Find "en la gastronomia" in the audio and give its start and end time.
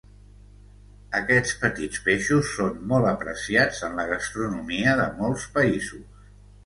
3.89-4.97